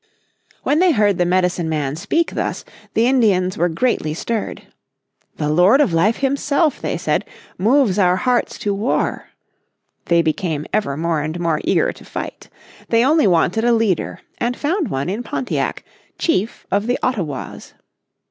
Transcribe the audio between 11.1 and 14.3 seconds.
and more eager to fight. They only wanted a leader,